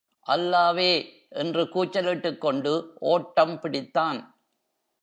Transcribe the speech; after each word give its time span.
அல்லாவே 0.27 0.91
என்று 1.29 1.63
கூச்சலிட்டுக் 1.69 2.41
கொண்டு 2.41 2.93
ஓட்டம் 2.99 3.59
பிடித்தான். 3.61 4.19